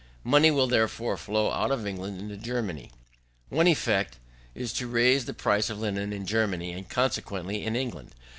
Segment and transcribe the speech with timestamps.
[0.23, 2.91] Money will, therefore, flow out of England into Germany.
[3.49, 4.17] One effect
[4.55, 8.15] is to raise the price of linen in Germany, and, consequently, in England.